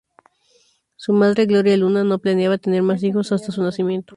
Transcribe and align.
Su 0.95 1.13
madre, 1.13 1.45
Gloria 1.45 1.77
Luna, 1.77 2.03
no 2.03 2.17
planeaba 2.17 2.57
tener 2.57 2.81
más 2.81 3.03
hijos 3.03 3.31
hasta 3.31 3.51
su 3.51 3.61
nacimiento. 3.61 4.09